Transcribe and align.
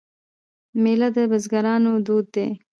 میله 0.81 1.09
د 1.15 1.17
بزګرانو 1.31 1.91
دود 2.05 2.25
دی. 2.35 2.47